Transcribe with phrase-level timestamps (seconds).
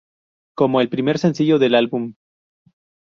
[0.55, 2.15] Como el primer sencillo del álbum.